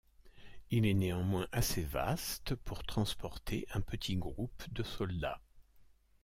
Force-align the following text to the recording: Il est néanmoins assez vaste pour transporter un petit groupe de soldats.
Il 0.71 0.87
est 0.87 0.95
néanmoins 0.95 1.47
assez 1.51 1.83
vaste 1.83 2.55
pour 2.55 2.83
transporter 2.83 3.67
un 3.75 3.81
petit 3.81 4.15
groupe 4.17 4.63
de 4.71 4.81
soldats. 4.81 5.39